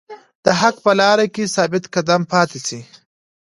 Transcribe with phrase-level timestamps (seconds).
[0.45, 2.81] د حق په لاره کې ثابت قدم پاتې شئ.